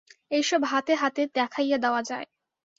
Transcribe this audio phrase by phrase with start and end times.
[0.31, 2.27] এইসব হাতে হাতে দেখাইয়া দেওয়া যায়।